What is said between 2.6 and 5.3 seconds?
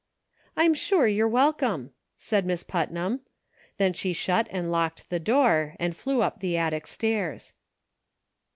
Putnam; y6 UNSEEN CONNECTIONS. then she shut and locked the